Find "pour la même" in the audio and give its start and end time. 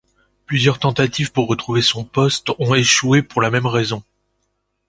3.21-3.67